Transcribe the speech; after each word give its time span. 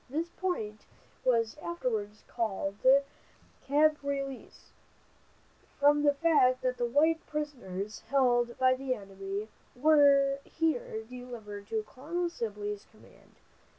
This 0.09 0.29
point 0.29 0.79
was 1.23 1.57
afterwards 1.61 2.23
called 2.27 2.77
"Camp 3.61 3.99
Release," 4.01 4.71
from 5.79 6.01
the 6.01 6.15
fact 6.15 6.63
that 6.63 6.77
the 6.77 6.87
white 6.87 7.23
prisoners 7.27 7.99
held 8.07 8.57
by 8.57 8.73
the 8.73 8.95
enemy 8.95 9.47
were 9.75 10.39
here 10.43 11.03
delivered 11.03 11.67
to 11.67 11.83
Colonel 11.83 12.31
Sibley's 12.31 12.87
command. 12.89 13.35